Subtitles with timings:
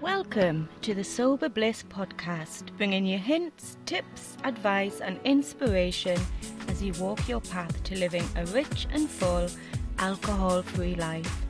[0.00, 6.18] Welcome to the Sober Bliss podcast, bringing you hints, tips, advice, and inspiration
[6.68, 9.46] as you walk your path to living a rich and full,
[9.98, 11.44] alcohol free life.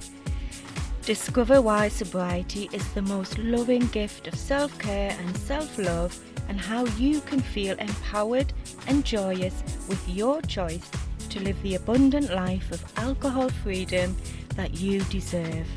[1.02, 6.60] Discover why sobriety is the most loving gift of self care and self love, and
[6.60, 8.52] how you can feel empowered
[8.88, 10.90] and joyous with your choice
[11.28, 14.16] to live the abundant life of alcohol freedom
[14.56, 15.68] that you deserve.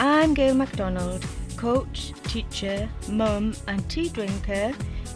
[0.00, 1.26] I'm Gail MacDonald,
[1.58, 4.72] coach, teacher, mum, and tea drinker,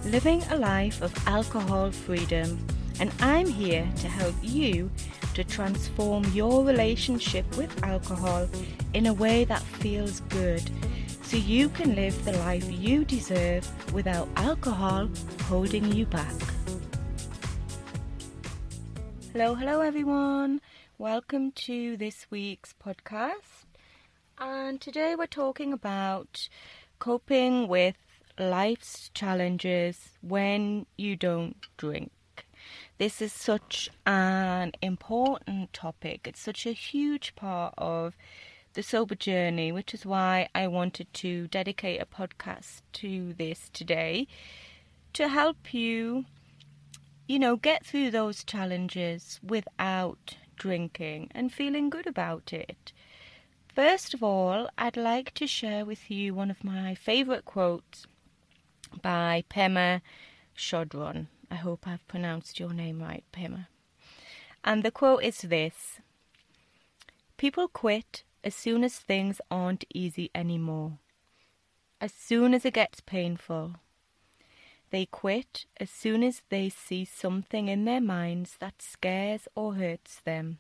[0.07, 2.59] living a life of alcohol freedom,
[2.99, 4.91] and I'm here to help you
[5.35, 8.49] to transform your relationship with alcohol
[8.93, 10.69] in a way that feels good
[11.23, 13.65] so you can live the life you deserve
[13.95, 15.09] without alcohol
[15.43, 16.35] holding you back.
[19.33, 20.61] Hello, hello everyone.
[20.99, 23.62] Welcome to this week's podcast.
[24.45, 26.49] And today we're talking about
[26.99, 27.95] coping with
[28.37, 32.11] life's challenges when you don't drink.
[32.99, 36.27] This is such an important topic.
[36.27, 38.17] It's such a huge part of
[38.73, 44.27] the sober journey, which is why I wanted to dedicate a podcast to this today
[45.13, 46.25] to help you
[47.29, 52.93] you know, get through those challenges without drinking and feeling good about it.
[53.75, 58.07] First of all, I'd like to share with you one of my favourite quotes
[59.01, 60.03] by Pema
[60.55, 61.29] Chodron.
[61.51, 63.69] I hope I've pronounced your name right, Pema.
[64.63, 66.01] And the quote is this
[67.39, 70.99] People quit as soon as things aren't easy anymore,
[71.99, 73.77] as soon as it gets painful,
[74.91, 80.21] they quit as soon as they see something in their minds that scares or hurts
[80.21, 80.59] them.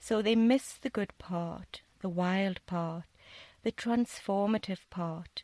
[0.00, 3.04] So they miss the good part, the wild part,
[3.62, 5.42] the transformative part,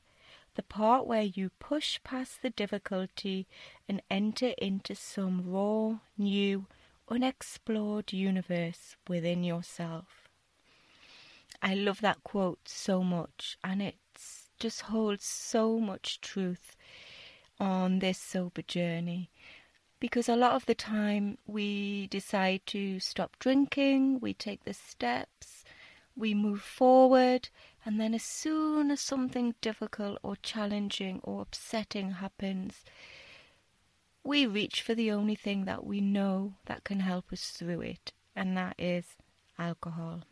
[0.55, 3.47] the part where you push past the difficulty
[3.89, 6.67] and enter into some raw, new,
[7.09, 10.29] unexplored universe within yourself.
[11.63, 13.97] I love that quote so much, and it
[14.59, 16.77] just holds so much truth
[17.59, 19.31] on this sober journey
[19.99, 25.65] because a lot of the time we decide to stop drinking, we take the steps,
[26.17, 27.49] we move forward,
[27.85, 32.85] and then as soon as something difficult or challenging or upsetting happens,
[34.25, 38.13] we reach for the only thing that we know that can help us through it,
[38.35, 39.17] and that is
[39.59, 40.23] alcohol.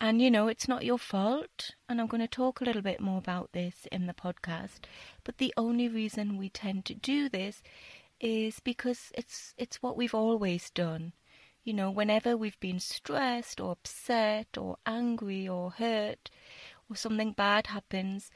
[0.00, 3.00] And you know, it's not your fault, and I'm going to talk a little bit
[3.00, 4.80] more about this in the podcast.
[5.22, 7.62] But the only reason we tend to do this
[8.20, 11.12] is because it's it's what we've always done.
[11.64, 16.30] You know, whenever we've been stressed or upset or angry or hurt
[16.90, 18.30] or something bad happens,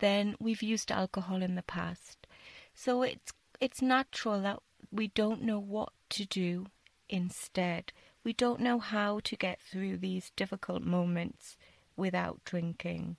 [0.00, 2.26] then we've used alcohol in the past.
[2.74, 4.58] So it's it's natural that
[4.90, 6.66] we don't know what to do
[7.08, 7.92] instead
[8.24, 11.56] we don't know how to get through these difficult moments
[11.96, 13.16] without drinking.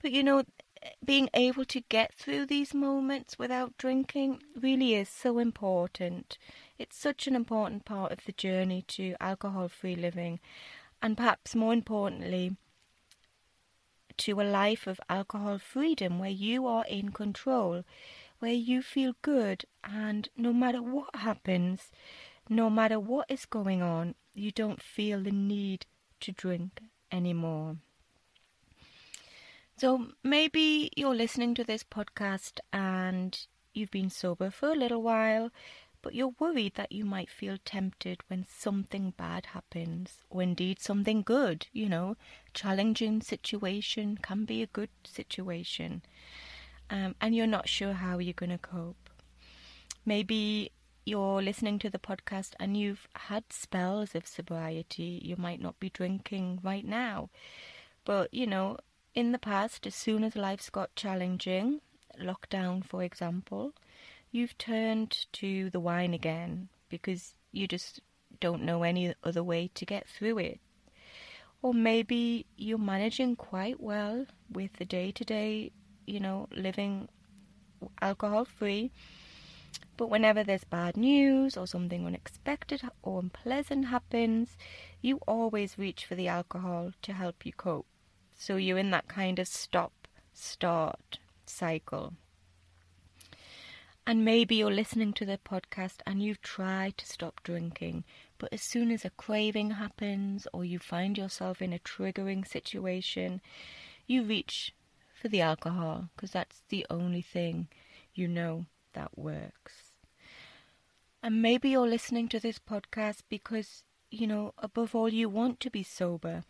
[0.00, 0.44] But you know,
[1.04, 6.38] being able to get through these moments without drinking really is so important.
[6.82, 10.40] It's such an important part of the journey to alcohol free living,
[11.00, 12.56] and perhaps more importantly,
[14.16, 17.84] to a life of alcohol freedom where you are in control,
[18.40, 21.92] where you feel good, and no matter what happens,
[22.48, 25.86] no matter what is going on, you don't feel the need
[26.18, 26.80] to drink
[27.12, 27.76] anymore.
[29.76, 35.50] So maybe you're listening to this podcast and you've been sober for a little while,
[36.02, 41.22] but you're worried that you might feel tempted when something bad happens, or indeed something
[41.22, 42.16] good, you know,
[42.52, 46.02] challenging situation can be a good situation,
[46.90, 49.08] um, and you're not sure how you're going to cope.
[50.04, 50.72] Maybe
[51.04, 55.90] you're listening to the podcast and you've had spells of sobriety, you might not be
[55.90, 57.30] drinking right now.
[58.04, 58.78] But, you know,
[59.14, 61.80] in the past, as soon as life's got challenging,
[62.20, 63.72] lockdown for example,
[64.32, 68.00] you've turned to the wine again because you just
[68.40, 70.60] don't know any other way to get through it.
[71.62, 75.70] Or maybe you're managing quite well with the day to day,
[76.06, 77.08] you know, living
[78.00, 78.90] alcohol free
[79.96, 84.56] but whenever there's bad news or something unexpected or unpleasant happens,
[85.00, 87.86] you always reach for the alcohol to help you cope.
[88.36, 92.14] So you're in that kind of stop, start cycle.
[94.06, 98.04] And maybe you're listening to the podcast and you've tried to stop drinking,
[98.36, 103.40] but as soon as a craving happens or you find yourself in a triggering situation,
[104.06, 104.74] you reach
[105.14, 107.68] for the alcohol because that's the only thing
[108.12, 109.92] you know that works.
[111.22, 115.70] And maybe you're listening to this podcast because, you know, above all, you want to
[115.70, 116.42] be sober.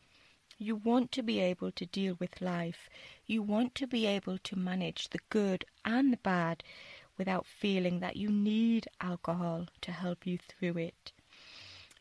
[0.56, 2.88] You want to be able to deal with life.
[3.26, 6.62] You want to be able to manage the good and the bad
[7.22, 11.12] without feeling that you need alcohol to help you through it.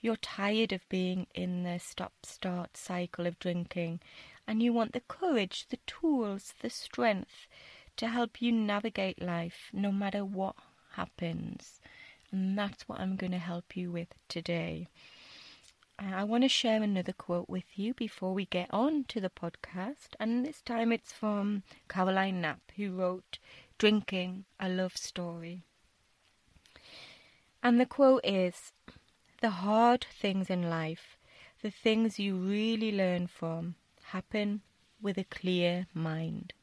[0.01, 3.99] You're tired of being in the stop start cycle of drinking,
[4.47, 7.45] and you want the courage, the tools, the strength
[7.97, 10.55] to help you navigate life no matter what
[10.93, 11.79] happens.
[12.31, 14.87] And that's what I'm going to help you with today.
[15.99, 19.29] Uh, I want to share another quote with you before we get on to the
[19.29, 23.37] podcast, and this time it's from Caroline Knapp, who wrote
[23.81, 25.63] Drinking a Love Story.
[27.63, 28.73] And the quote is
[29.41, 31.17] The hard things in life,
[31.63, 33.73] the things you really learn from,
[34.03, 34.61] happen
[35.01, 36.53] with a clear mind.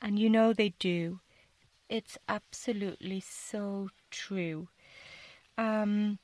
[0.00, 1.18] And you know they do.
[1.88, 4.68] It's absolutely so true.
[5.58, 6.20] Um,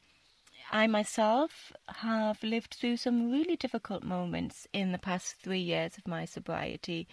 [0.71, 6.07] I myself have lived through some really difficult moments in the past three years of
[6.07, 7.09] my sobriety.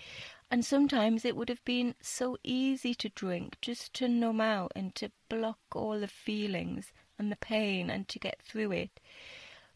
[0.50, 4.96] And sometimes it would have been so easy to drink just to numb out and
[4.96, 9.00] to block all the feelings and the pain and to get through it.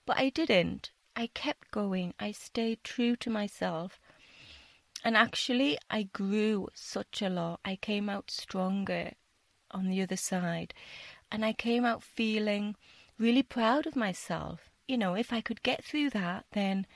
[0.06, 0.92] But I didn't.
[1.16, 2.14] I kept going.
[2.20, 4.00] I stayed true to myself.
[5.04, 7.60] And actually, I grew such a lot.
[7.66, 9.14] I came out stronger
[9.72, 10.74] on the other side.
[11.32, 12.76] And I came out feeling
[13.18, 14.70] really proud of myself.
[14.88, 16.88] You know, if I could get through that, then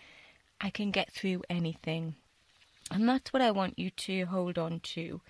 [0.62, 2.16] I can get through anything.
[2.92, 5.22] And that's what I want you to hold on to.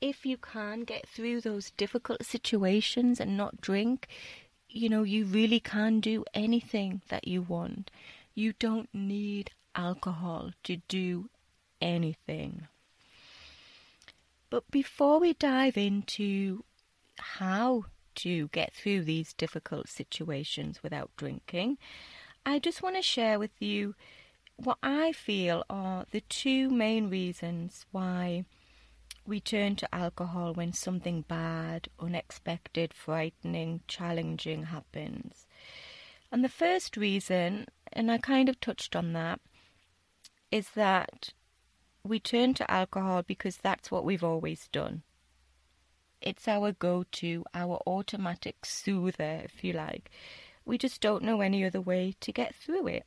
[0.00, 4.08] If you can get through those difficult situations and not drink,
[4.68, 7.90] you know, you really can do anything that you want.
[8.34, 11.30] You don't need alcohol to do
[11.80, 12.68] anything.
[14.50, 16.64] But before we dive into
[17.18, 17.84] how
[18.16, 21.78] to get through these difficult situations without drinking,
[22.46, 23.94] I just want to share with you
[24.58, 28.44] what I feel are the two main reasons why
[29.24, 35.46] we turn to alcohol when something bad, unexpected, frightening, challenging happens.
[36.32, 39.40] And the first reason, and I kind of touched on that,
[40.50, 41.32] is that
[42.02, 45.02] we turn to alcohol because that's what we've always done.
[46.20, 50.10] It's our go to, our automatic soother, if you like.
[50.64, 53.06] We just don't know any other way to get through it.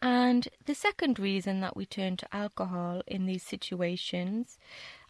[0.00, 4.58] And the second reason that we turn to alcohol in these situations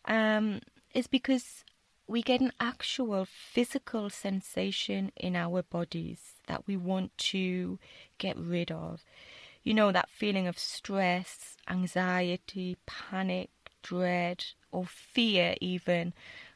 [0.07, 0.61] um,
[0.95, 1.65] is because
[2.07, 7.79] we get an actual physical sensation in our bodies that we want to
[8.17, 9.05] get rid of.
[9.63, 13.51] You know, that feeling of stress, anxiety, panic,
[13.83, 16.15] dread, or fear, even.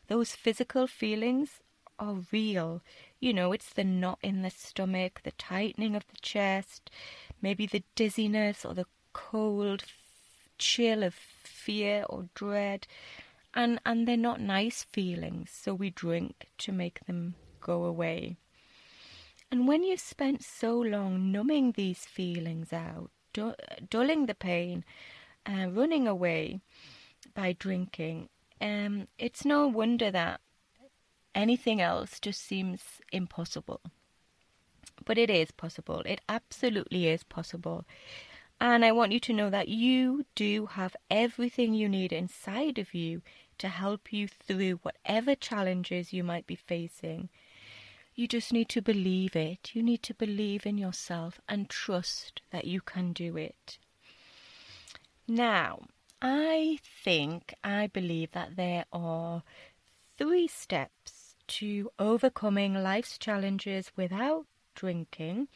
[0.09, 1.61] Those physical feelings
[1.99, 2.83] are real.
[3.21, 6.91] You know, it's the knot in the stomach, the tightening of the chest,
[7.43, 9.85] maybe the dizziness or the cold
[10.57, 12.87] chill of fear or dread.
[13.55, 18.39] And and they're not nice feelings so we drink to make them go away.
[19.51, 23.57] And when you've spent so long numbing these feelings out du-
[23.89, 24.85] dulling the pain
[25.47, 26.61] uh, running away
[27.35, 28.29] by drinking
[28.61, 30.41] um, it's no wonder that
[31.35, 33.81] anything else just seems impossible
[35.05, 36.03] but it is possible.
[36.07, 37.85] It absolutely is possible.
[38.61, 42.95] And I want you to know that you do have everything you need inside of
[42.95, 43.23] you
[43.59, 47.29] to help you through whatever challenges you might be facing.
[48.15, 49.71] You just need to believe it.
[49.75, 53.79] You need to believe in yourself and trust that you can do it.
[55.27, 55.81] Now,
[56.21, 59.43] I think, I believe that there are
[60.19, 65.49] three steps to overcoming life's challenges without drinking.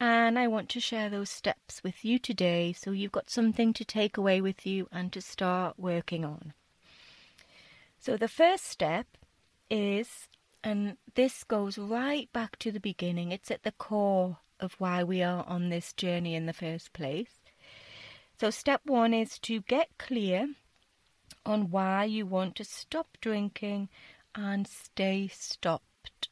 [0.00, 3.84] And I want to share those steps with you today so you've got something to
[3.84, 6.54] take away with you and to start working on.
[8.00, 9.06] So, the first step
[9.70, 10.28] is,
[10.64, 15.22] and this goes right back to the beginning, it's at the core of why we
[15.22, 17.40] are on this journey in the first place.
[18.40, 20.48] So, step one is to get clear
[21.46, 23.88] on why you want to stop drinking
[24.34, 26.28] and stay stopped,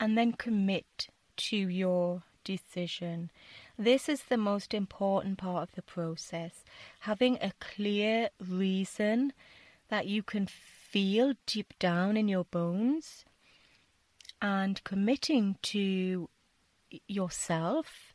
[0.00, 3.30] and then commit to your decision.
[3.78, 6.64] This is the most important part of the process.
[7.00, 9.32] Having a clear reason
[9.88, 13.24] that you can feel deep down in your bones
[14.40, 16.28] and committing to
[17.06, 18.14] yourself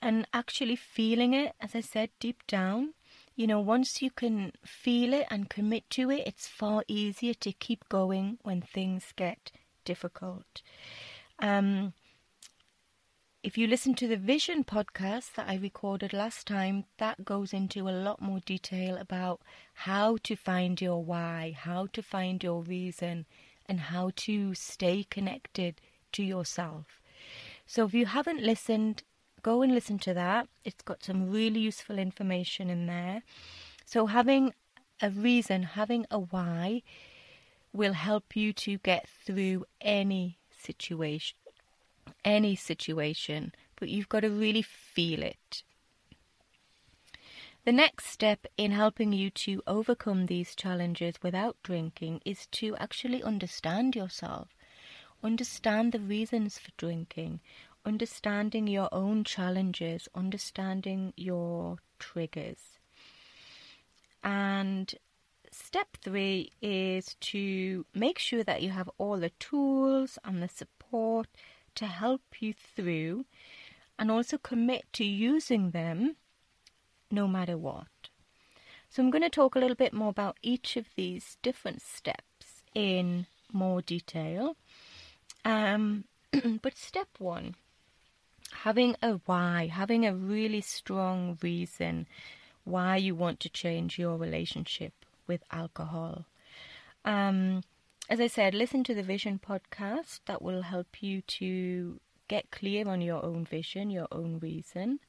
[0.00, 2.94] and actually feeling it, as I said, deep down.
[3.34, 7.52] You know, once you can feel it and commit to it, it's far easier to
[7.52, 9.52] keep going when things get
[9.84, 10.62] difficult.
[11.38, 11.92] Um,
[13.42, 17.88] if you listen to the Vision podcast that I recorded last time, that goes into
[17.88, 19.40] a lot more detail about
[19.74, 23.26] how to find your why, how to find your reason,
[23.66, 25.80] and how to stay connected
[26.12, 27.00] to yourself.
[27.64, 29.04] So if you haven't listened,
[29.42, 30.48] go and listen to that.
[30.64, 33.22] It's got some really useful information in there.
[33.84, 34.52] So having
[35.00, 36.82] a reason, having a why,
[37.72, 41.36] will help you to get through any situation.
[42.24, 45.62] Any situation, but you've got to really feel it.
[47.64, 53.22] The next step in helping you to overcome these challenges without drinking is to actually
[53.22, 54.48] understand yourself.
[55.22, 57.40] Understand the reasons for drinking,
[57.84, 62.78] understanding your own challenges, understanding your triggers.
[64.22, 64.94] And
[65.52, 71.28] step three is to make sure that you have all the tools and the support
[71.74, 73.24] to help you through
[73.98, 76.16] and also commit to using them
[77.10, 77.86] no matter what.
[78.90, 82.62] So, I'm going to talk a little bit more about each of these different steps
[82.74, 84.56] in more detail.
[85.44, 86.04] Um,
[86.62, 87.54] but step one,
[88.52, 92.06] having a why, having a really strong reason
[92.64, 94.92] why you want to change your relationship
[95.28, 96.24] with alcohol.
[97.04, 97.62] Um,
[98.10, 100.20] as I said, listen to the Vision podcast.
[100.26, 105.00] That will help you to get clear on your own vision, your own reason.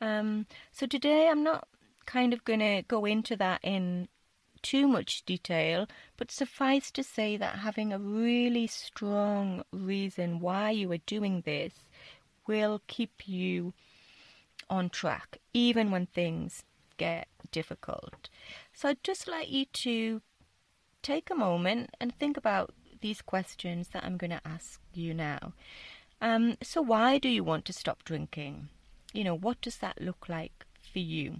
[0.00, 1.68] Um, so today I'm not
[2.06, 4.08] kind of going to go into that in
[4.62, 5.86] too much detail,
[6.16, 11.74] but suffice to say that having a really strong reason why you are doing this
[12.46, 13.72] will keep you
[14.70, 16.64] on track, even when things
[16.98, 18.28] get difficult.
[18.74, 20.20] So I'd just like you to
[21.02, 25.52] take a moment and think about these questions that I'm going to ask you now.
[26.20, 28.68] Um, so, why do you want to stop drinking?
[29.12, 31.36] You know, what does that look like for you?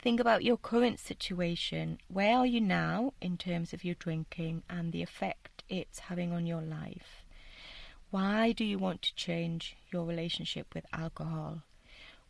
[0.00, 1.98] Think about your current situation.
[2.08, 6.46] Where are you now in terms of your drinking and the effect it's having on
[6.46, 7.24] your life?
[8.10, 11.62] Why do you want to change your relationship with alcohol?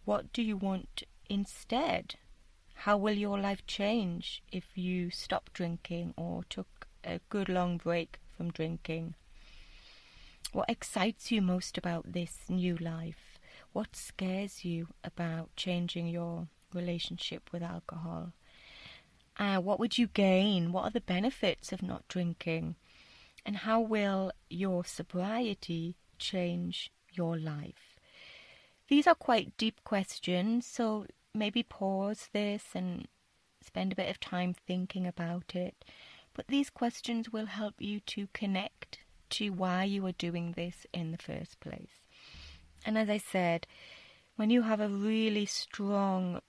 [0.04, 2.16] What do you want instead?
[2.74, 8.20] How will your life change if you stop drinking or took a good long break
[8.36, 9.14] from drinking?
[10.52, 13.38] What excites you most about this new life?
[13.72, 18.32] What scares you about changing your relationship with alcohol?
[19.36, 20.72] Uh, what would you gain?
[20.72, 22.76] What are the benefits of not drinking?
[23.44, 27.96] And how will your sobriety change your life?
[28.88, 31.06] These are quite deep questions, so
[31.38, 33.06] maybe pause this and
[33.64, 35.84] spend a bit of time thinking about it.
[36.34, 38.98] But these questions will help you to connect
[39.30, 42.00] to why you are doing this in the first place.
[42.84, 43.66] And as I said,
[44.36, 46.40] when you have a really strong,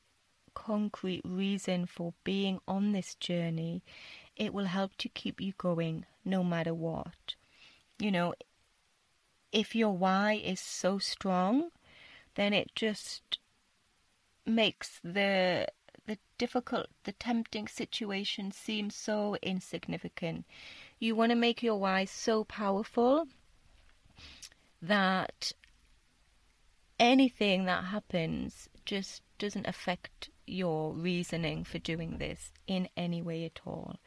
[0.54, 3.84] concrete reason for being on this journey,
[4.36, 7.36] it will help to keep you going no matter what.
[7.98, 8.34] You know,
[9.52, 11.72] if your why is so strong,
[12.36, 13.40] then it just
[14.50, 15.68] makes the
[16.10, 20.44] the difficult, the tempting situation seem so insignificant.
[20.98, 23.28] You want to make your why so powerful
[24.82, 25.52] that
[27.00, 33.60] anything that happens just doesn't affect your reasoning for doing this in any way at
[33.66, 33.98] all.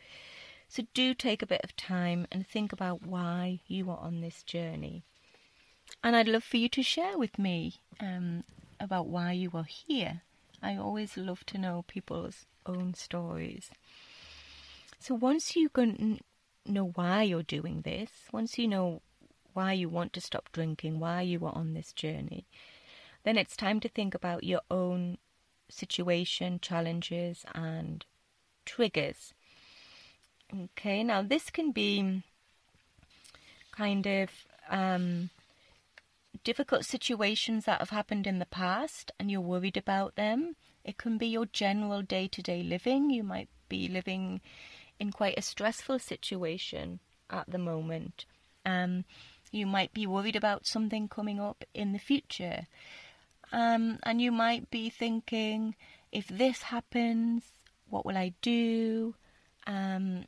[0.68, 4.42] So do take a bit of time and think about why you are on this
[4.42, 5.04] journey.
[6.02, 8.42] And I'd love for you to share with me um,
[8.80, 10.22] about why you are here.
[10.62, 13.70] I always love to know people's own stories.
[14.98, 16.20] So once you can
[16.64, 19.02] know why you're doing this, once you know
[19.52, 22.46] why you want to stop drinking, why you are on this journey,
[23.24, 25.18] then it's time to think about your own
[25.68, 28.04] situation, challenges, and
[28.64, 29.34] triggers.
[30.54, 32.22] Okay, now this can be
[33.72, 34.30] kind of
[34.70, 35.30] um,
[36.44, 40.56] difficult situations that have happened in the past and you're worried about them.
[40.84, 43.10] It can be your general day to day living.
[43.10, 44.40] You might be living
[44.98, 48.26] in quite a stressful situation at the moment.
[48.64, 49.04] Um,
[49.50, 52.66] you might be worried about something coming up in the future.
[53.52, 55.76] Um, and you might be thinking,
[56.10, 57.44] if this happens,
[57.88, 59.14] what will I do?
[59.66, 60.24] Um,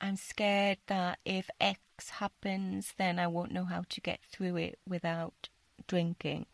[0.00, 4.78] I'm scared that if X happens, then I won't know how to get through it
[4.88, 5.48] without
[5.86, 6.46] drinking.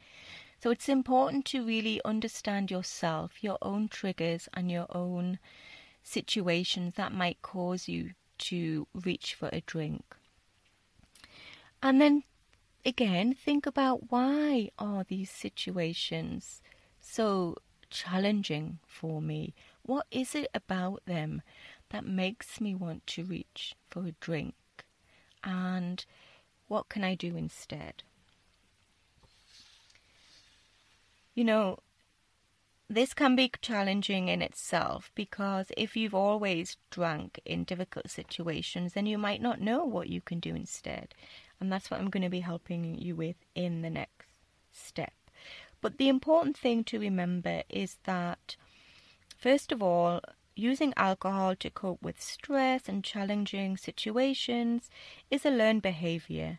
[0.62, 5.38] So it's important to really understand yourself, your own triggers, and your own
[6.02, 10.16] situations that might cause you to reach for a drink.
[11.82, 12.24] And then
[12.84, 16.60] again, think about why are these situations
[17.00, 17.56] so
[17.90, 19.54] challenging for me?
[19.82, 21.42] What is it about them
[21.90, 24.54] that makes me want to reach for a drink?
[25.44, 26.04] And
[26.66, 28.02] what can I do instead?
[31.38, 31.78] You know,
[32.90, 39.06] this can be challenging in itself because if you've always drunk in difficult situations, then
[39.06, 41.14] you might not know what you can do instead.
[41.60, 44.26] And that's what I'm going to be helping you with in the next
[44.72, 45.12] step.
[45.80, 48.56] But the important thing to remember is that,
[49.36, 50.20] first of all,
[50.56, 54.90] using alcohol to cope with stress and challenging situations
[55.30, 56.58] is a learned behavior.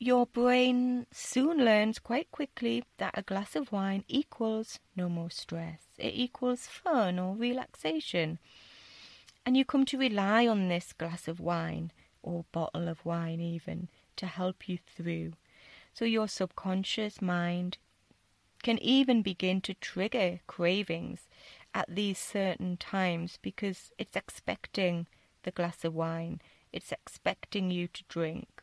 [0.00, 5.80] Your brain soon learns quite quickly that a glass of wine equals no more stress.
[5.98, 8.38] It equals fun or relaxation.
[9.44, 11.90] And you come to rely on this glass of wine
[12.22, 15.32] or bottle of wine, even to help you through.
[15.94, 17.78] So your subconscious mind
[18.62, 21.28] can even begin to trigger cravings
[21.74, 25.08] at these certain times because it's expecting
[25.42, 26.40] the glass of wine,
[26.72, 28.57] it's expecting you to drink.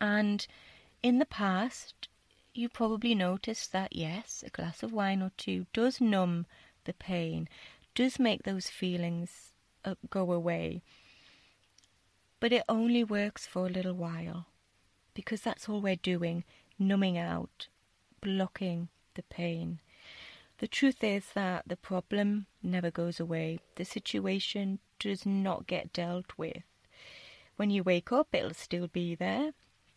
[0.00, 0.46] And
[1.02, 2.08] in the past,
[2.54, 6.46] you probably noticed that yes, a glass of wine or two does numb
[6.84, 7.48] the pain,
[7.94, 9.52] does make those feelings
[9.84, 10.82] uh, go away.
[12.40, 14.46] But it only works for a little while
[15.14, 16.44] because that's all we're doing,
[16.78, 17.68] numbing out,
[18.20, 19.80] blocking the pain.
[20.58, 23.58] The truth is that the problem never goes away.
[23.76, 26.62] The situation does not get dealt with.
[27.56, 29.52] When you wake up, it'll still be there.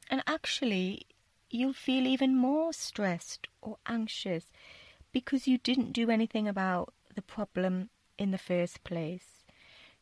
[0.10, 1.06] And actually,
[1.50, 4.46] you'll feel even more stressed or anxious
[5.12, 9.44] because you didn't do anything about the problem in the first place.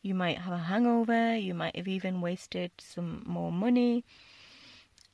[0.01, 4.03] You might have a hangover, you might have even wasted some more money,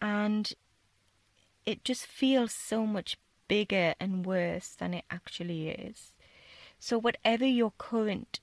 [0.02, 0.54] and
[1.66, 6.14] it just feels so much bigger and worse than it actually is.
[6.80, 8.40] So, whatever your current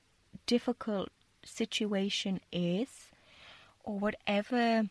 [0.47, 1.11] difficult
[1.45, 3.11] situation is,
[3.85, 4.89] or whatever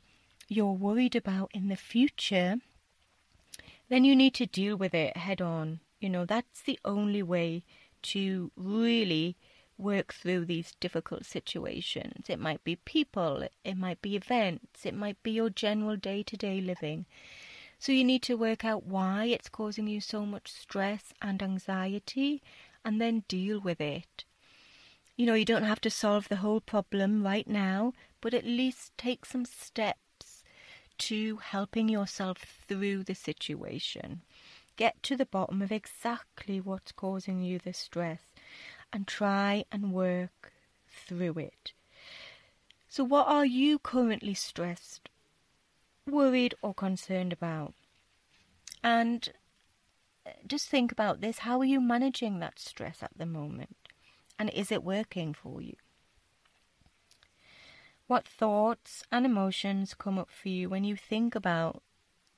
[0.47, 2.57] you're worried about in the future,
[3.89, 5.79] then you need to deal with it head on.
[5.99, 7.63] You know, that's the only way
[8.03, 9.35] to really
[9.77, 12.29] work through these difficult situations.
[12.29, 16.37] It might be people, it might be events, it might be your general day to
[16.37, 17.05] day living.
[17.79, 22.41] So you need to work out why it's causing you so much stress and anxiety
[22.83, 24.25] and then deal with it.
[25.15, 28.97] You know, you don't have to solve the whole problem right now, but at least
[28.97, 29.99] take some steps
[30.99, 34.21] to helping yourself through the situation.
[34.75, 38.21] Get to the bottom of exactly what's causing you the stress
[38.93, 40.53] and try and work
[40.87, 41.73] through it.
[42.87, 45.09] So, what are you currently stressed
[46.07, 47.73] worried or concerned about.
[48.83, 49.29] And
[50.25, 53.75] uh, just think about this how are you managing that stress at the moment?
[54.39, 55.75] And is it working for you?
[58.07, 61.83] What thoughts and emotions come up for you when you think about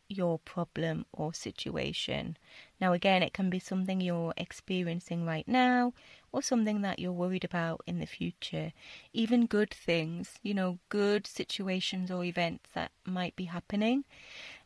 [0.09, 2.35] your problem or situation.
[2.81, 5.93] Now, again, it can be something you're experiencing right now
[6.31, 8.73] or something that you're worried about in the future.
[9.13, 14.03] Even good things, you know, good situations or events that might be happening,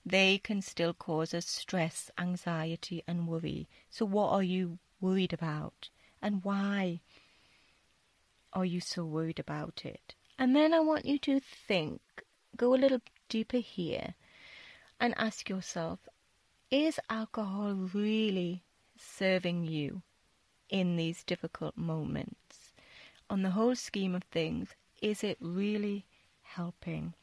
[0.06, 3.68] they can still cause us stress, anxiety, and worry.
[3.90, 5.90] So, what are you worried about
[6.22, 7.02] and why
[8.54, 10.16] are you so worried about it?
[10.38, 12.02] And then I want you to think,
[12.58, 14.16] go a little deeper here
[15.00, 16.00] and ask yourself
[16.72, 18.64] is alcohol really
[18.98, 20.02] serving you
[20.70, 22.74] in these difficult moments?
[23.30, 24.70] On the whole scheme of things,
[25.02, 26.06] is it really
[26.42, 27.14] helping?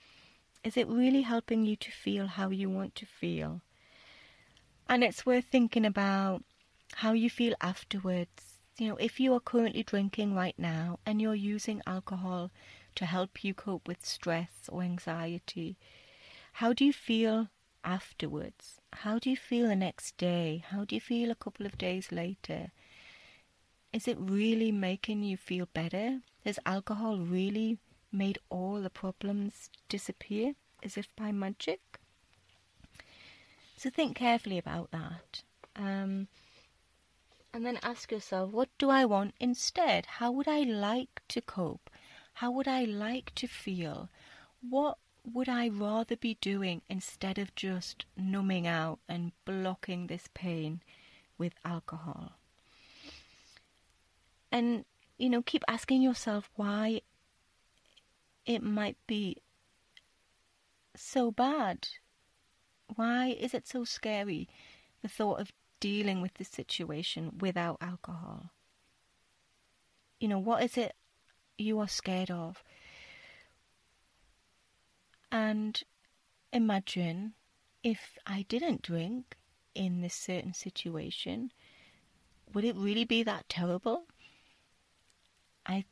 [0.63, 3.61] Is it really helping you to feel how you want to feel?
[4.89, 6.45] And it's worth thinking about
[6.97, 8.59] how you feel afterwards.
[8.79, 12.51] You know, if you are currently drinking right now and you're using alcohol
[13.01, 15.79] to help you cope with stress or anxiety,
[16.53, 17.49] how do you feel
[17.83, 18.79] afterwards?
[18.93, 20.63] How do you feel the next day?
[20.69, 22.73] How do you feel a couple of days later?
[23.91, 26.21] Is it really making you feel better?
[26.45, 27.79] Has alcohol really
[28.13, 31.81] made all the problems disappear as if by magic?
[33.79, 35.43] So think carefully about that.
[35.75, 36.29] Um,
[37.55, 40.05] and then ask yourself, what do I want instead?
[40.05, 41.90] How would I like to cope?
[42.41, 44.09] How would I like to feel?
[44.67, 44.97] What
[45.31, 50.81] would I rather be doing instead of just numbing out and blocking this pain
[51.37, 52.39] with alcohol?
[54.51, 54.87] And,
[55.19, 57.03] you know, keep asking yourself why
[58.47, 59.37] it might be
[60.97, 61.89] so bad.
[62.97, 64.49] Why is it so scary,
[65.03, 68.53] the thought of dealing with the situation without alcohol?
[70.19, 70.95] You know, what is it
[71.61, 72.63] you are scared of?
[75.33, 75.81] And
[76.53, 77.35] imagine
[77.83, 79.37] if I didn't drink
[79.75, 81.53] in this certain situation,
[82.53, 84.07] would it really be that terrible?
[85.65, 85.85] I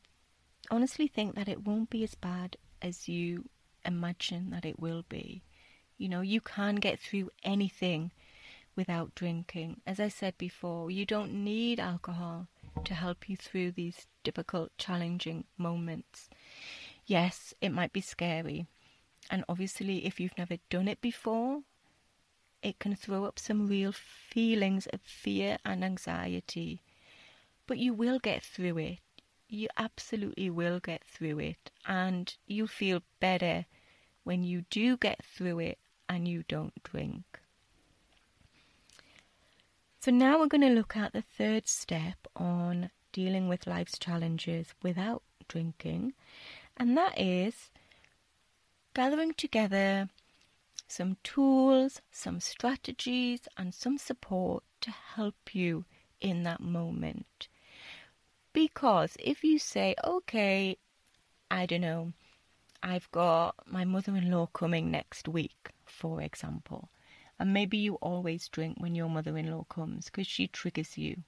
[0.71, 3.49] honestly think that it won't be as bad as you
[3.85, 5.43] imagine that it will be.
[5.97, 8.13] You know, you can get through anything
[8.77, 9.81] without drinking.
[9.87, 12.49] As I said before, you don't need alcohol
[12.85, 16.29] to help you through these difficult, challenging moments.
[17.07, 18.67] Yes, it might be scary,
[19.31, 21.63] and obviously, if you've never done it before,
[22.63, 26.83] it can throw up some real feelings of fear and anxiety.
[27.67, 28.99] But you will get through it.
[29.49, 31.71] You absolutely will get through it.
[31.87, 33.67] And you'll feel better
[34.25, 37.41] when you do get through it and you don't drink.
[40.01, 44.73] So now we're going to look at the third step on dealing with life's challenges
[44.81, 46.13] without drinking,
[46.77, 47.71] and that is
[48.95, 50.09] gathering together
[50.87, 55.85] some tools, some strategies, and some support to help you
[56.21, 57.49] in that moment.
[58.53, 60.79] Because if you say, okay,
[61.51, 62.13] I don't know,
[62.83, 66.89] I've got my mother in law coming next week, for example,
[67.39, 71.23] and maybe you always drink when your mother in law comes because she triggers you.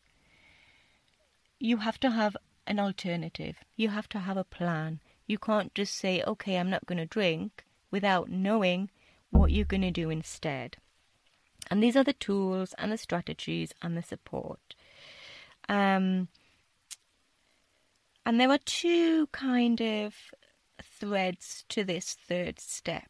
[1.58, 5.00] You have to have an alternative, you have to have a plan.
[5.26, 8.90] You can't just say, okay, I'm not going to drink without knowing
[9.30, 10.76] what you're going to do instead.
[11.70, 14.74] And these are the tools and the strategies and the support.
[15.68, 16.28] Um,
[18.26, 20.14] and there are two kind of
[20.82, 23.09] threads to this third step.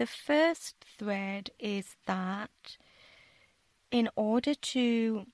[0.00, 2.78] The first thread is that
[3.90, 5.26] in order to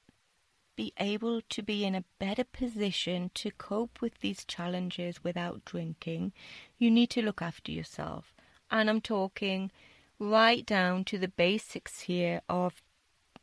[0.74, 6.32] be able to be in a better position to cope with these challenges without drinking,
[6.78, 8.34] you need to look after yourself.
[8.68, 9.70] And I'm talking
[10.18, 12.82] right down to the basics here of,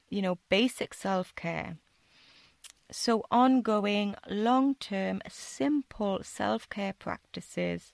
[0.10, 1.78] you know, basic self care.
[2.92, 7.94] So, ongoing, long term, simple self care practices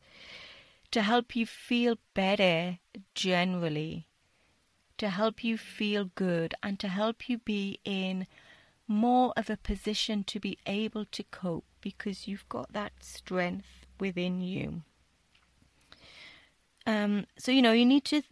[0.91, 2.80] to help you feel better
[3.13, 4.08] generally,
[4.97, 8.28] to help you feel good, and to help you be in
[8.88, 14.41] more of a position to be able to cope because you've got that strength within
[14.41, 14.82] you.
[16.86, 18.23] Um, so, you know, you need to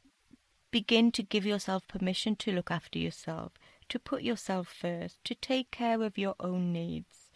[0.71, 3.53] begin to give yourself permission to look after yourself,
[3.89, 7.29] to put yourself first, to take care of your own needs.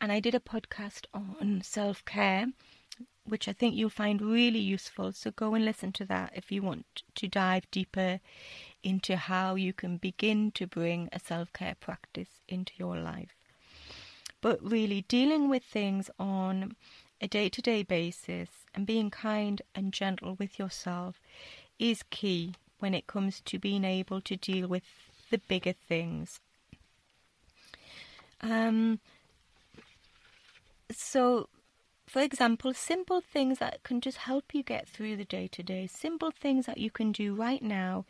[0.00, 2.46] And I did a podcast on self care,
[3.24, 5.12] which I think you'll find really useful.
[5.12, 8.20] So go and listen to that if you want to dive deeper
[8.82, 13.34] into how you can begin to bring a self care practice into your life.
[14.40, 16.74] But really, dealing with things on
[17.20, 21.20] a day to day basis and being kind and gentle with yourself
[21.78, 24.82] is key when it comes to being able to deal with
[25.30, 26.40] the bigger things.
[28.40, 28.98] Um,
[30.90, 31.48] so,
[32.12, 35.86] for example, simple things that can just help you get through the day to day,
[35.86, 38.04] simple things that you can do right now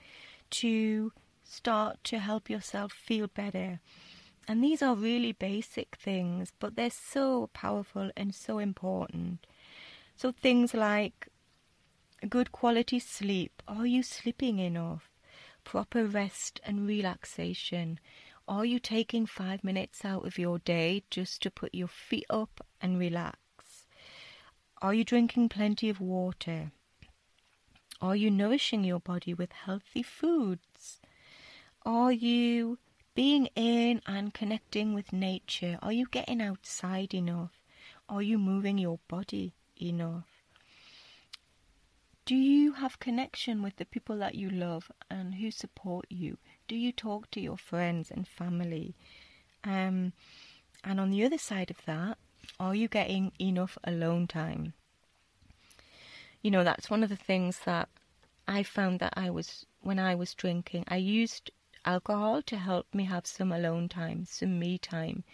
[0.50, 1.12] to
[1.44, 3.78] start to help yourself feel better.
[4.48, 9.46] And these are really basic things, but they're so powerful and so important.
[10.16, 11.28] So things like
[12.28, 13.62] good quality sleep.
[13.68, 15.10] Are you sleeping enough?
[15.62, 18.00] Proper rest and relaxation.
[18.48, 22.66] Are you taking five minutes out of your day just to put your feet up
[22.80, 23.41] and relax?
[24.82, 26.72] Are you drinking plenty of water?
[28.00, 31.00] Are you nourishing your body with healthy foods?
[31.86, 32.80] Are you
[33.14, 35.78] being in and connecting with nature?
[35.82, 37.62] Are you getting outside enough?
[38.08, 40.26] Are you moving your body enough?
[42.26, 46.38] Do you have connection with the people that you love and who support you?
[46.66, 48.96] Do you talk to your friends and family?
[49.62, 50.12] Um,
[50.82, 52.18] and on the other side of that,
[52.60, 54.74] are you getting enough alone time?
[56.42, 57.88] you know, that's one of the things that
[58.48, 61.50] I found that I was, when I was drinking, I used
[61.84, 65.24] alcohol to help me have some alone time, some me time.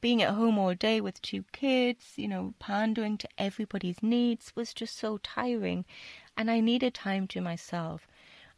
[0.00, 4.74] being at home all day with two kids, you know, pandering to everybody's needs was
[4.74, 5.84] just so tiring.
[6.36, 8.08] And I needed time to myself.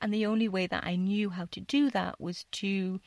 [0.00, 3.00] And the only way that I knew how to do that was to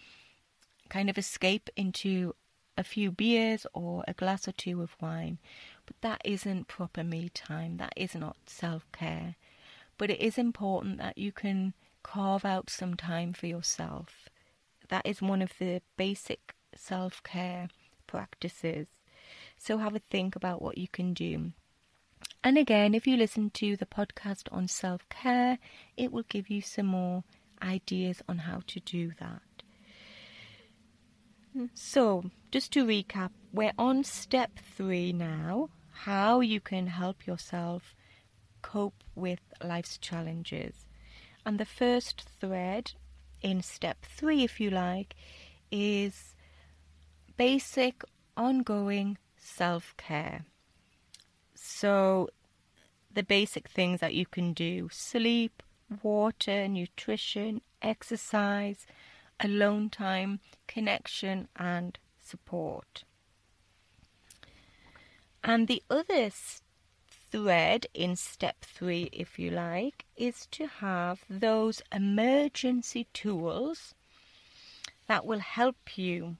[0.89, 2.35] kind of escape into
[2.77, 5.39] a few beers or a glass or two of wine.
[5.85, 7.77] But that isn't proper me time.
[7.77, 9.35] That is not self care.
[9.97, 14.29] But it is important that you can carve out some time for yourself.
[14.89, 17.69] That is one of the basic self care
[18.05, 18.87] practices.
[19.57, 21.51] So have a think about what you can do.
[22.43, 25.57] And again, if you listen to the podcast on self care,
[25.97, 27.23] it will give you some more
[27.61, 29.41] ideas on how to do that.
[31.73, 37.95] So, just to recap, we're on step three now how you can help yourself
[38.61, 40.85] cope with life's challenges.
[41.45, 42.91] And the first thread
[43.41, 45.15] in step three, if you like,
[45.71, 46.35] is
[47.37, 48.03] basic,
[48.35, 50.45] ongoing self care.
[51.55, 52.29] So,
[53.11, 55.63] the basic things that you can do sleep,
[56.03, 58.85] water, nutrition, exercise,
[59.39, 63.03] alone time, connection, and support.
[65.43, 66.29] And the other
[67.31, 73.93] thread in step three, if you like, is to have those emergency tools
[75.07, 76.37] that will help you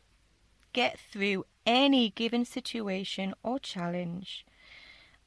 [0.73, 4.45] get through any given situation or challenge.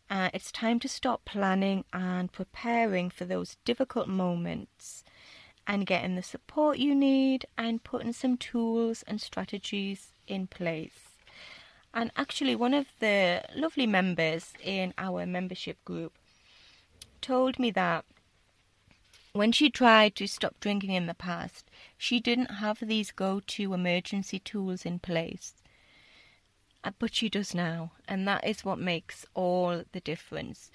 [0.09, 5.05] Uh, it's time to stop planning and preparing for those difficult moments
[5.67, 11.11] and getting the support you need and putting some tools and strategies in place.
[11.93, 16.13] And actually, one of the lovely members in our membership group
[17.21, 18.05] told me that
[19.33, 23.75] when she tried to stop drinking in the past, she didn't have these go to
[23.75, 25.55] emergency tools in place.
[26.83, 30.71] Uh, but she does now, and that is what makes all the difference.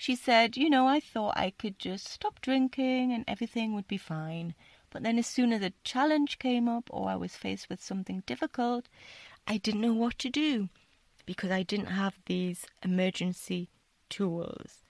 [0.00, 3.98] She said, You know, I thought I could just stop drinking and everything would be
[3.98, 4.54] fine.
[4.88, 8.22] But then, as soon as a challenge came up or I was faced with something
[8.24, 8.86] difficult,
[9.46, 10.70] I didn't know what to do
[11.26, 13.68] because I didn't have these emergency
[14.08, 14.84] tools.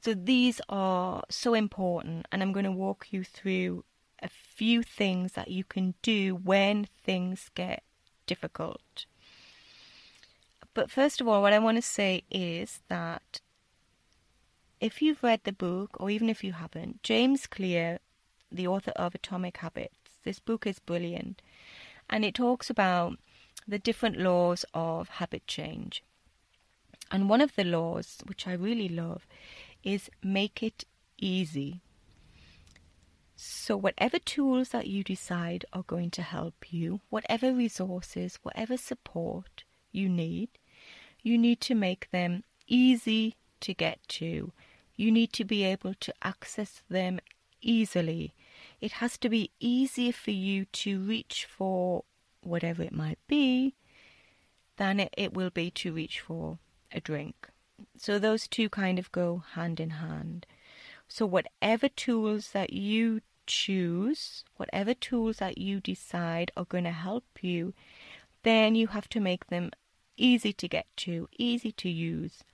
[0.00, 3.84] So these are so important, and I'm going to walk you through
[4.20, 7.84] a few things that you can do when things get
[8.26, 9.06] difficult.
[10.74, 13.40] But first of all, what I want to say is that
[14.84, 18.00] if you've read the book, or even if you haven't, James Clear,
[18.52, 21.40] the author of Atomic Habits, this book is brilliant.
[22.10, 23.18] And it talks about
[23.66, 26.04] the different laws of habit change.
[27.10, 29.26] And one of the laws, which I really love,
[29.82, 30.84] is make it
[31.16, 31.80] easy.
[33.36, 39.64] So, whatever tools that you decide are going to help you, whatever resources, whatever support
[39.92, 40.50] you need,
[41.22, 44.52] you need to make them easy to get to.
[44.96, 47.20] You need to be able to access them
[47.60, 48.34] easily.
[48.80, 52.04] It has to be easier for you to reach for
[52.42, 53.74] whatever it might be,
[54.76, 56.58] than it, it will be to reach for
[56.92, 57.48] a drink.
[57.96, 60.46] So those two kind of go hand in hand.
[61.08, 67.24] So whatever tools that you choose, whatever tools that you decide are going to help
[67.40, 67.74] you,
[68.42, 69.70] then you have to make them
[70.16, 72.44] easy to get to, easy to use,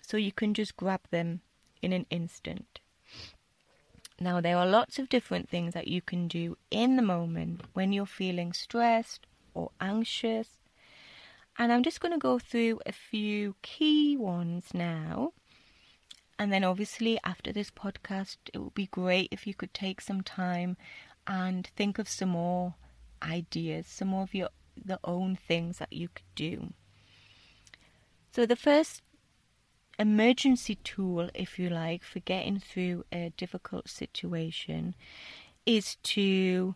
[0.00, 1.40] so you can just grab them
[1.82, 2.80] in an instant.
[4.20, 7.92] Now, there are lots of different things that you can do in the moment when
[7.92, 10.48] you're feeling stressed or anxious.
[11.58, 15.32] And I'm just going to go through a few key ones now.
[16.38, 20.22] And then, obviously, after this podcast, it would be great if you could take some
[20.22, 20.76] time
[21.26, 22.74] and think of some more
[23.22, 26.72] ideas, some more of your the own things that you could do.
[28.32, 29.02] So, the first
[30.02, 34.94] emergency tool, if you like, for getting through a difficult situation
[35.64, 36.74] is to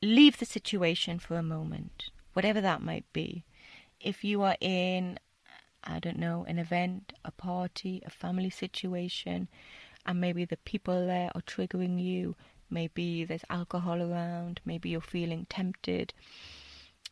[0.00, 3.44] leave the situation for a moment, whatever that might be.
[4.00, 5.18] If you are in,
[5.82, 9.48] I don't know, an event, a party, a family situation,
[10.06, 12.36] and maybe the people there are triggering you,
[12.70, 16.14] maybe there's alcohol around, maybe you're feeling tempted,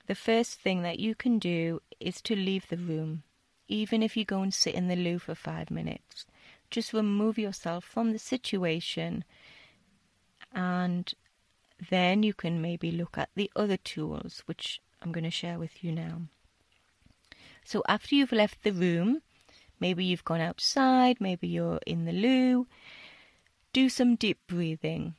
[0.07, 3.25] the first thing that you can do is to leave the room,
[3.69, 6.27] even if you go and sit in the loo for five minutes.
[6.71, 9.25] Just remove yourself from the situation
[10.53, 11.15] and
[11.91, 15.85] then you can maybe look at the other tools, which I'm going to share with
[15.85, 16.23] you now.
[17.65, 19.23] So after you've left the room,
[19.79, 22.67] maybe you've gone outside, maybe you're in the loo,
[23.73, 25.15] do some deep breathing.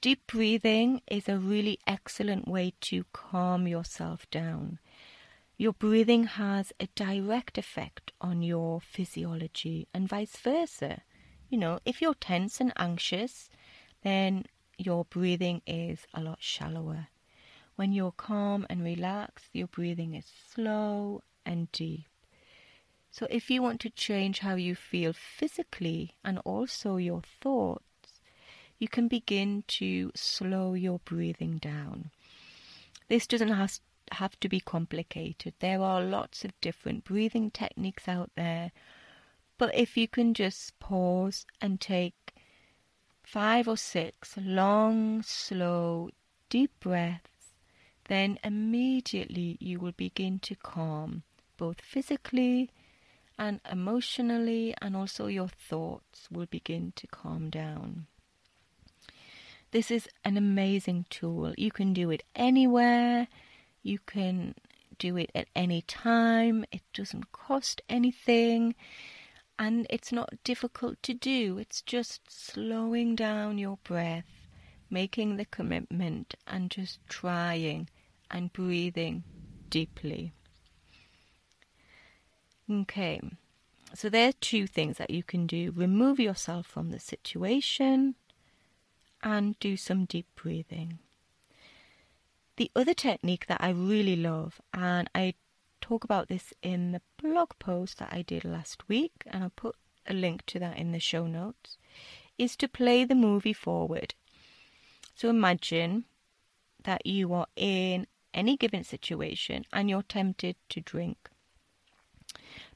[0.00, 4.78] deep breathing is a really excellent way to calm yourself down.
[5.58, 11.02] Your breathing has a direct effect on your physiology and vice versa.
[11.48, 13.48] You know, if you're tense and anxious,
[14.02, 14.44] then
[14.76, 17.08] your breathing is a lot shallower.
[17.76, 22.06] When you're calm and relaxed, your breathing is slow and deep.
[23.10, 28.20] So, if you want to change how you feel physically and also your thoughts,
[28.78, 32.10] you can begin to slow your breathing down.
[33.08, 33.78] This doesn't have,
[34.12, 35.54] have to be complicated.
[35.60, 38.72] There are lots of different breathing techniques out there.
[39.58, 42.34] But if you can just pause and take
[43.22, 46.10] five or six long, slow,
[46.48, 47.52] deep breaths,
[48.08, 51.22] then immediately you will begin to calm,
[51.56, 52.70] both physically
[53.38, 58.06] and emotionally, and also your thoughts will begin to calm down.
[59.72, 61.52] This is an amazing tool.
[61.58, 63.28] You can do it anywhere,
[63.86, 64.54] you can
[64.98, 68.74] do it at any time, it doesn't cost anything,
[69.58, 71.58] and it's not difficult to do.
[71.58, 74.26] It's just slowing down your breath,
[74.90, 77.88] making the commitment, and just trying
[78.30, 79.22] and breathing
[79.70, 80.32] deeply.
[82.70, 83.20] Okay,
[83.94, 88.16] so there are two things that you can do remove yourself from the situation
[89.22, 90.98] and do some deep breathing.
[92.56, 95.34] The other technique that I really love, and I
[95.80, 99.76] talk about this in the blog post that I did last week, and I'll put
[100.06, 101.76] a link to that in the show notes,
[102.38, 104.14] is to play the movie forward.
[105.14, 106.04] So imagine
[106.84, 111.30] that you are in any given situation and you're tempted to drink.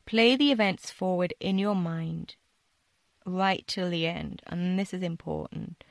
[0.06, 2.36] Play the events forward in your mind
[3.26, 5.84] right till the end, and this is important.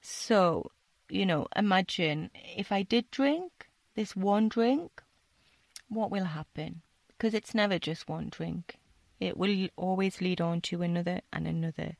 [0.00, 0.70] So,
[1.12, 5.02] you know, imagine if I did drink this one drink,
[5.88, 6.82] what will happen?
[7.08, 8.76] Because it's never just one drink,
[9.20, 11.96] it will always lead on to another and another.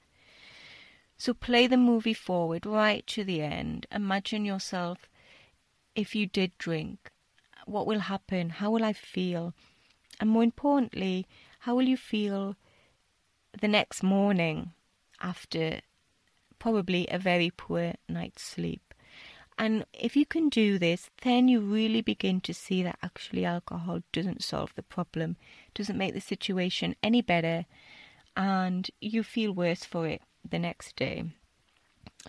[1.16, 3.87] So play the movie forward right to the end.
[3.92, 5.09] Imagine yourself
[5.94, 7.11] if you did drink.
[7.66, 8.51] What will happen?
[8.51, 9.55] How will I feel?
[10.18, 11.27] And more importantly,
[11.61, 12.57] how will you feel
[13.61, 14.72] the next morning
[15.20, 15.81] after
[16.62, 18.91] probably a very poor night's sleep.
[19.58, 24.00] And if you can do this, then you really begin to see that actually alcohol
[24.12, 25.36] doesn't solve the problem,
[25.74, 27.66] doesn't make the situation any better,
[28.36, 31.24] and you feel worse for it the next day.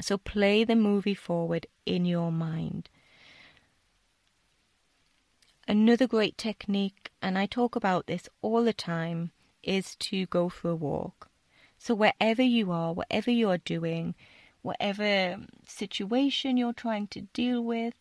[0.01, 2.89] So play the movie forward in your mind.
[5.67, 9.31] Another great technique, and I talk about this all the time,
[9.63, 11.29] is to go for a walk.
[11.77, 14.15] So, wherever you are, whatever you are doing,
[14.63, 17.93] whatever situation you're trying to deal with,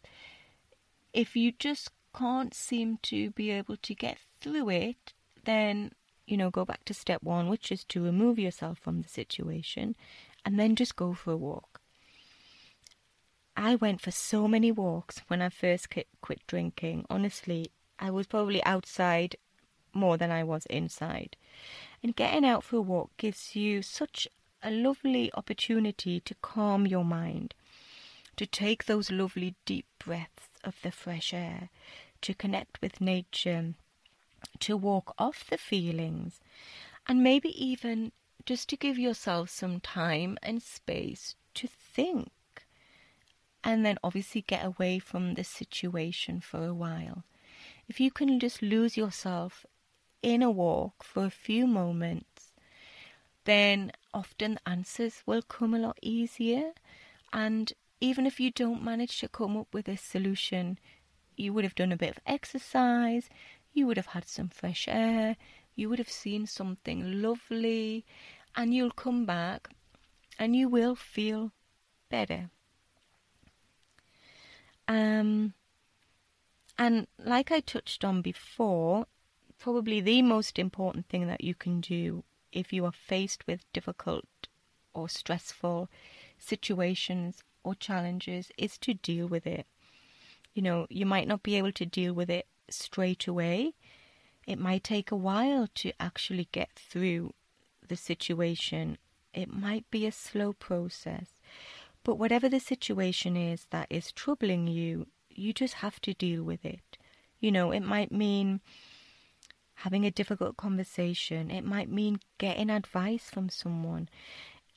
[1.12, 5.12] if you just can't seem to be able to get through it,
[5.44, 5.92] then,
[6.26, 9.94] you know, go back to step one, which is to remove yourself from the situation
[10.44, 11.80] and then just go for a walk.
[13.56, 15.88] I went for so many walks when I first
[16.22, 17.04] quit drinking.
[17.10, 19.36] Honestly, I was probably outside
[19.92, 21.36] more than I was inside.
[22.02, 24.26] And getting out for a walk gives you such
[24.62, 27.54] a lovely opportunity to calm your mind,
[28.36, 31.70] to take those lovely deep breaths of the fresh air,
[32.22, 33.74] to connect with nature,
[34.60, 36.40] to walk off the feelings,
[37.06, 38.12] and maybe even
[38.46, 42.30] just to give yourself some time and space to think.
[43.64, 47.22] And then obviously get away from the situation for a while.
[47.86, 49.64] If you can just lose yourself
[50.22, 52.52] in a walk for a few moments,
[53.44, 56.72] then often answers will come a lot easier.
[57.32, 60.78] And even if you don't manage to come up with a solution,
[61.36, 63.30] you would have done a bit of exercise,
[63.72, 65.36] you would have had some fresh air,
[65.74, 68.04] you would have seen something lovely,
[68.56, 69.68] and you'll come back
[70.38, 71.52] and you will feel
[72.10, 72.50] better.
[74.88, 75.54] Um,
[76.78, 79.06] and like I touched on before,
[79.58, 84.26] probably the most important thing that you can do if you are faced with difficult
[84.94, 85.88] or stressful
[86.38, 89.66] situations or challenges is to deal with it.
[90.54, 93.72] You know, you might not be able to deal with it straight away.
[94.46, 97.32] It might take a while to actually get through
[97.86, 98.98] the situation.
[99.32, 101.40] It might be a slow process.
[102.04, 106.64] But whatever the situation is that is troubling you, you just have to deal with
[106.64, 106.98] it.
[107.40, 108.60] You know, it might mean
[109.84, 111.50] having a difficult conversation.
[111.50, 114.08] It might mean getting advice from someone.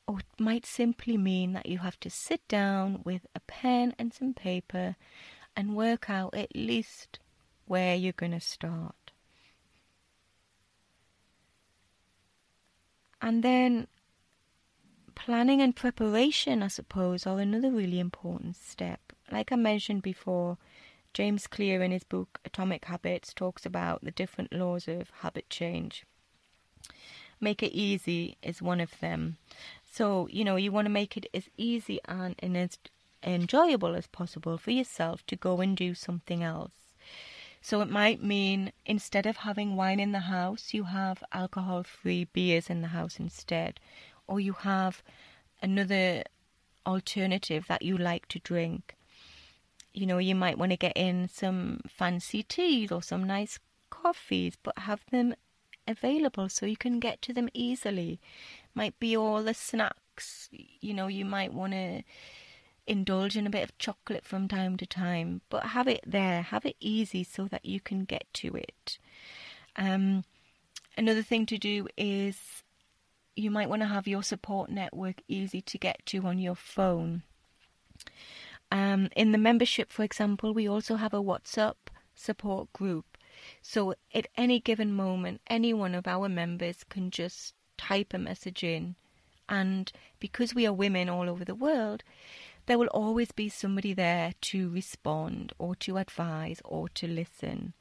[0.07, 4.13] or it might simply mean that you have to sit down with a pen and
[4.13, 4.95] some paper
[5.55, 7.19] and work out at least
[7.65, 9.11] where you're going to start.
[13.21, 13.87] And then
[15.15, 19.13] planning and preparation, I suppose, are another really important step.
[19.31, 20.57] Like I mentioned before,
[21.15, 26.05] James Clear in his book Atomic Habits talks about the different laws of habit change.
[27.39, 29.37] Make it easy is one of them.
[29.89, 32.77] So, you know, you want to make it as easy and, and as
[33.23, 36.73] enjoyable as possible for yourself to go and do something else.
[37.61, 42.25] So it might mean instead of having wine in the house, you have alcohol free
[42.25, 43.79] beers in the house instead,
[44.27, 45.01] or you have
[45.61, 46.23] another
[46.85, 48.97] alternative that you like to drink.
[49.95, 54.57] You know, you might want to get in some fancy teas or some nice coffees,
[54.61, 55.35] but have them
[55.87, 58.19] available so you can get to them easily.
[58.73, 62.03] Might be all the snacks, you know, you might want to
[62.87, 66.65] indulge in a bit of chocolate from time to time, but have it there, have
[66.65, 68.99] it easy so that you can get to it.
[69.77, 70.25] Um,
[70.97, 72.37] another thing to do is
[73.35, 77.23] you might want to have your support network easy to get to on your phone.
[78.71, 81.75] Um, in the membership, for example, we also have a WhatsApp
[82.13, 83.17] support group.
[83.61, 88.63] So at any given moment, any one of our members can just type a message
[88.63, 88.95] in.
[89.47, 92.03] And because we are women all over the world,
[92.65, 97.73] there will always be somebody there to respond or to advise or to listen.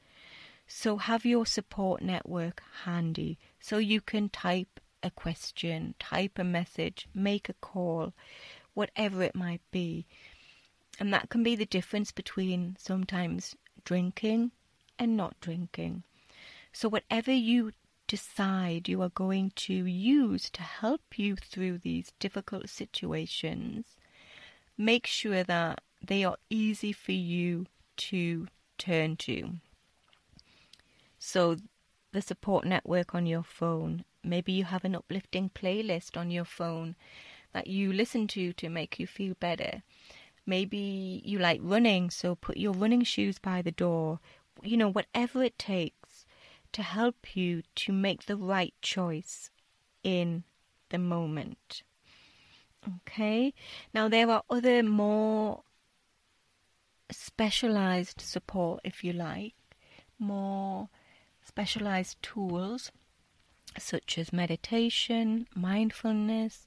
[0.67, 7.07] So have your support network handy so you can type a question, type a message,
[7.13, 8.13] make a call,
[8.73, 10.05] whatever it might be.
[10.99, 14.51] And that can be the difference between sometimes drinking
[14.97, 16.03] and not drinking.
[16.71, 17.71] So, whatever you
[18.07, 23.85] decide you are going to use to help you through these difficult situations,
[24.77, 27.65] make sure that they are easy for you
[27.97, 29.55] to turn to.
[31.17, 31.57] So,
[32.11, 36.95] the support network on your phone, maybe you have an uplifting playlist on your phone
[37.53, 39.81] that you listen to to make you feel better.
[40.45, 44.19] Maybe you like running, so put your running shoes by the door.
[44.63, 46.25] You know, whatever it takes
[46.71, 49.49] to help you to make the right choice
[50.03, 50.43] in
[50.89, 51.83] the moment.
[53.01, 53.53] Okay,
[53.93, 55.63] now there are other more
[57.11, 59.55] specialized support, if you like,
[60.19, 60.89] more
[61.43, 62.91] specialized tools
[63.77, 66.65] such as meditation, mindfulness,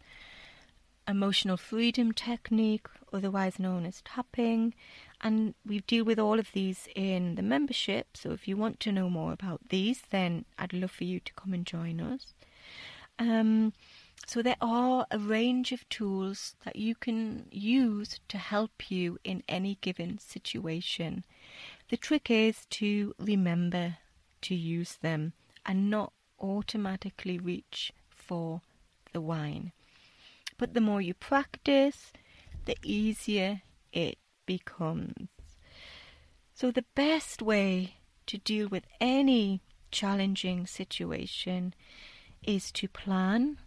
[1.08, 4.74] emotional freedom technique, otherwise known as tapping,
[5.20, 8.16] and we deal with all of these in the membership.
[8.16, 11.32] So if you want to know more about these, then I'd love for you to
[11.32, 12.34] come and join us.
[13.18, 13.72] Um,
[14.26, 19.42] so there are a range of tools that you can use to help you in
[19.48, 21.24] any given situation.
[21.88, 23.96] The trick is to remember
[24.42, 25.32] to use them
[25.64, 28.60] and not automatically reach for
[29.12, 29.72] the wine.
[30.58, 32.12] But the more you practice,
[32.64, 35.28] the easier it becomes.
[36.52, 37.94] So, the best way
[38.26, 41.74] to deal with any challenging situation
[42.42, 43.58] is to plan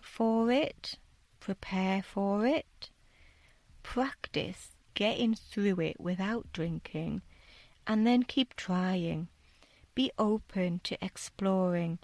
[0.00, 0.98] for it,
[1.40, 2.90] prepare for it,
[3.82, 7.22] practice getting through it without drinking,
[7.86, 9.28] and then keep trying.
[9.94, 11.98] Be open to exploring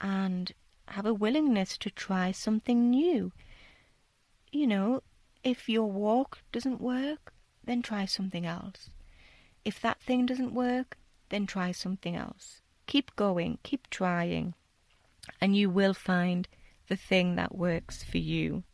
[0.00, 0.52] and
[0.92, 3.32] have a willingness to try something new.
[4.50, 5.02] You know,
[5.44, 7.32] if your walk doesn't work,
[7.64, 8.90] then try something else.
[9.64, 10.96] If that thing doesn't work,
[11.28, 12.60] then try something else.
[12.86, 14.54] Keep going, keep trying,
[15.40, 16.48] and you will find
[16.88, 18.64] the thing that works for you.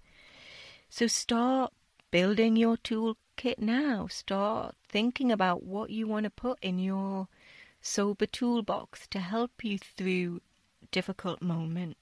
[0.88, 1.72] So start
[2.12, 4.06] building your toolkit now.
[4.06, 7.26] Start thinking about what you want to put in your
[7.80, 10.40] sober toolbox to help you through
[10.92, 11.98] difficult moments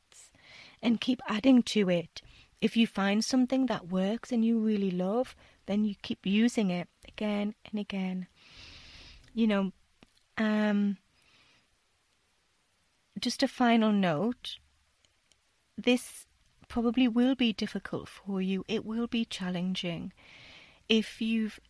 [0.82, 2.22] and keep adding to it.
[2.60, 5.34] If you find something that works and you really love,
[5.66, 8.26] then you keep using it again and again.
[9.34, 9.72] You know,
[10.38, 10.98] um,
[13.18, 14.56] just a final note
[15.76, 16.26] this
[16.68, 18.64] probably will be difficult for you.
[18.68, 20.12] It will be challenging.
[20.88, 21.60] If you've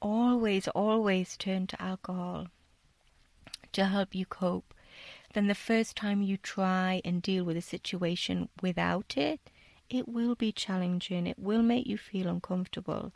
[0.00, 2.48] always, always turned to alcohol
[3.72, 4.74] to help you cope,
[5.32, 9.40] then the first time you try and deal with a situation without it,
[9.88, 11.26] it will be challenging.
[11.26, 13.12] It will make you feel uncomfortable.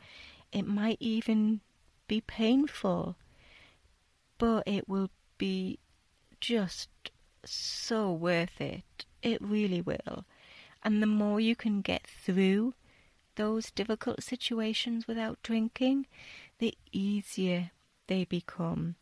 [0.52, 1.60] It might even
[2.06, 3.16] be painful,
[4.38, 5.78] but it will be
[6.40, 6.88] just
[7.44, 9.04] so worth it.
[9.22, 10.24] It really will.
[10.82, 12.74] And the more you can get through
[13.36, 16.06] those difficult situations without drinking,
[16.58, 17.70] the easier
[18.06, 18.96] they become.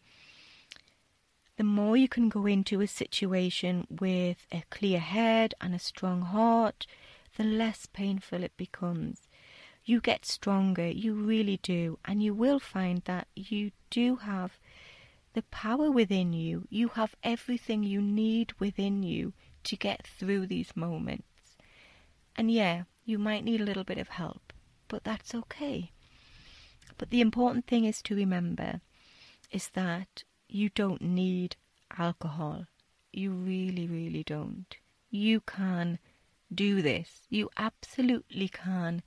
[1.63, 6.23] The more you can go into a situation with a clear head and a strong
[6.23, 6.89] heart,
[7.37, 9.29] the less painful it becomes.
[9.85, 14.59] You get stronger, you really do, and you will find that you do have
[15.35, 16.67] the power within you.
[16.69, 19.33] You have everything you need within you
[19.63, 21.55] to get through these moments.
[22.35, 24.53] And yeah, you might need a little bit of help,
[24.89, 25.93] but that's okay.
[26.99, 28.81] But the important thing is to remember
[29.53, 31.57] is that you don't need
[31.99, 32.67] alcohol.
[33.13, 34.77] You really, really don't.
[35.11, 35.99] You can
[36.55, 37.23] do this.
[37.31, 39.03] You absolutely can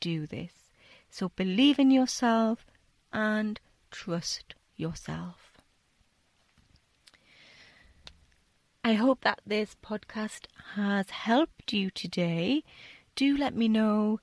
[0.00, 0.52] do this.
[1.10, 2.66] So believe in yourself
[3.12, 3.58] and
[3.90, 5.52] trust yourself.
[8.84, 12.62] I hope that this podcast has helped you today.
[13.16, 14.20] Do let me know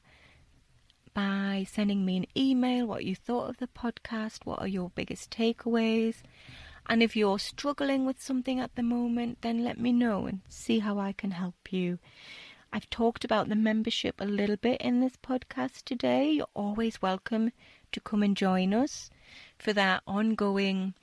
[1.13, 5.31] by sending me an email what you thought of the podcast, what are your biggest
[5.31, 6.21] takeaways.
[6.87, 10.79] And if you're struggling with something at the moment, then let me know and see
[10.79, 11.99] how I can help you.
[12.73, 16.31] I've talked about the membership a little bit in this podcast today.
[16.31, 17.51] You're always welcome
[17.91, 19.09] to come and join us
[19.57, 20.93] for that ongoing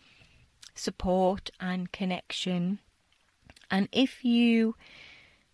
[0.75, 2.79] support and connection.
[3.71, 4.77] And if you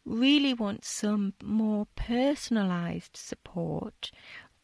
[0.04, 4.10] really want some more personalized support,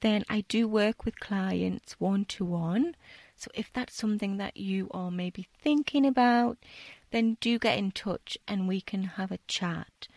[0.01, 2.95] then I do work with clients one to one.
[3.37, 6.59] So if that's something that you are maybe thinking about,
[7.11, 10.09] then do get in touch and we can have a chat.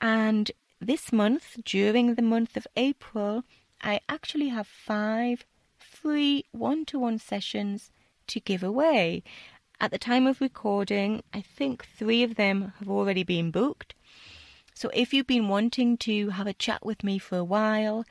[0.00, 0.50] And
[0.80, 3.44] this month, during the month of April,
[3.82, 5.44] I actually have five
[5.78, 7.90] free one to one sessions
[8.28, 9.22] to give away.
[9.80, 13.94] At the time of recording, I think three of them have already been booked.
[14.74, 18.04] So if you've been wanting to have a chat with me for a while,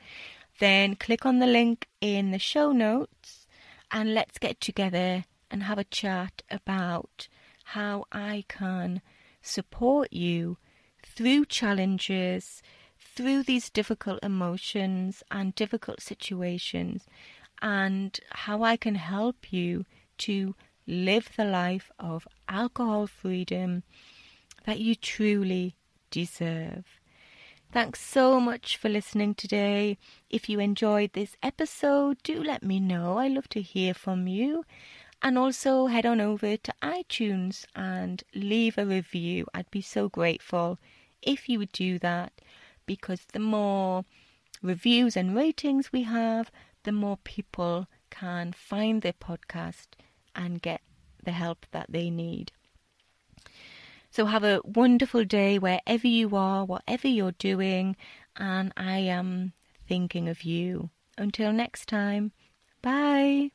[0.60, 3.46] then click on the link in the show notes
[3.90, 7.26] and let's get together and have a chat about
[7.64, 9.00] how I can
[9.42, 10.58] support you
[11.04, 12.62] through challenges,
[12.98, 17.06] through these difficult emotions and difficult situations,
[17.62, 19.86] and how I can help you
[20.18, 20.54] to
[20.86, 23.82] live the life of alcohol freedom
[24.66, 25.76] that you truly
[26.10, 26.99] deserve.
[27.72, 29.96] Thanks so much for listening today.
[30.28, 33.16] If you enjoyed this episode, do let me know.
[33.16, 34.64] I love to hear from you.
[35.22, 39.46] And also head on over to iTunes and leave a review.
[39.54, 40.80] I'd be so grateful
[41.22, 42.32] if you would do that
[42.86, 44.04] because the more
[44.62, 46.50] reviews and ratings we have,
[46.82, 49.86] the more people can find the podcast
[50.34, 50.80] and get
[51.22, 52.50] the help that they need.
[54.10, 57.96] So have a wonderful day wherever you are, whatever you're doing,
[58.36, 59.52] and I am
[59.86, 60.90] thinking of you.
[61.16, 62.32] Until next time,
[62.82, 63.50] bye.